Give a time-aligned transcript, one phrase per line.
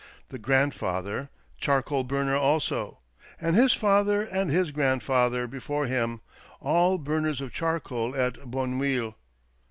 [0.29, 1.29] The grandfather—
[1.61, 3.01] charcoal burner also;
[3.39, 6.21] and his father and his grandfather before him—
[6.59, 9.15] all burners of charcoal, at Bonneuil.